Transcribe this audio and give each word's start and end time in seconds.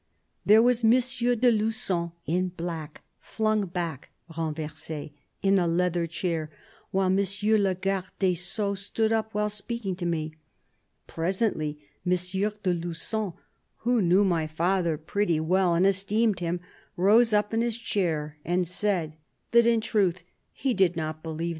"There 0.47 0.63
was 0.63 0.83
M. 0.83 0.89
de 0.93 1.51
Lugon, 1.51 2.11
in 2.25 2.47
black, 2.49 3.03
flung 3.19 3.67
back 3.67 4.09
(renverse) 4.35 5.11
in 5.43 5.59
a 5.59 5.67
leathern 5.67 6.07
chair, 6.07 6.49
while 6.89 7.05
M. 7.09 7.17
le 7.19 7.75
Garde 7.75 8.09
des 8.17 8.33
Sceaux 8.33 8.73
stood 8.73 9.13
up 9.13 9.35
while 9.35 9.47
speaking 9.47 9.95
to 9.97 10.07
me...." 10.07 10.33
Presently," 11.07 11.77
M. 12.03 12.13
de 12.17 12.49
Lugon, 12.73 13.33
who 13.81 14.01
knew 14.01 14.23
my 14.23 14.47
father 14.47 14.97
pretty 14.97 15.39
well 15.39 15.75
and 15.75 15.85
esteemed 15.85 16.39
him, 16.39 16.61
rose 16.97 17.31
up 17.31 17.53
in 17.53 17.61
his 17.61 17.77
chair 17.77 18.39
and 18.43 18.67
said 18.67 19.13
that 19.51 19.67
in 19.67 19.81
truth 19.81 20.23
he 20.51 20.73
did 20.73 20.95
not 20.95 21.21
believe 21.21 21.39
that 21.39 21.45
M. 21.45 21.49